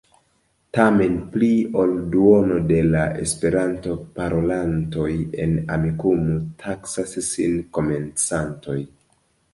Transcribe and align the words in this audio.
Tamen 0.75 1.17
pli 1.33 1.49
ol 1.81 1.93
duono 2.15 2.57
de 2.71 2.79
la 2.95 3.03
Esperanto-parolantoj 3.25 5.07
en 5.45 5.55
Amikumu 5.77 6.41
taksas 6.65 7.15
sin 7.31 7.59
komencantoj. 7.79 8.81